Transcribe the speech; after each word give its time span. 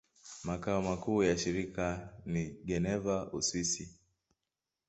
Makao 0.43 0.81
makuu 0.81 1.23
ya 1.23 1.37
shirika 1.37 2.09
ni 2.25 2.49
Geneva, 2.65 3.29
Uswisi. 3.33 3.99